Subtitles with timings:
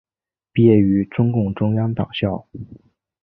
[0.51, 2.47] 毕业于中共中央党校。